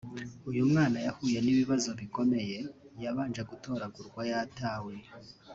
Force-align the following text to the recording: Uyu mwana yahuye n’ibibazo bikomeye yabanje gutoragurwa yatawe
Uyu 0.49 0.61
mwana 0.69 0.97
yahuye 1.05 1.37
n’ibibazo 1.41 1.89
bikomeye 1.99 2.57
yabanje 3.03 3.41
gutoragurwa 3.49 4.21
yatawe 4.31 4.93